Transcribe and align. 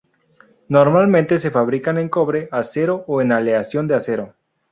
Normalmente, 0.67 1.37
se 1.37 1.51
fabrican 1.51 1.99
en 1.99 2.09
cobre, 2.09 2.49
acero 2.51 3.03
o 3.05 3.21
en 3.21 3.31
aleación 3.31 3.87
de 3.87 3.93
acero. 3.93 4.33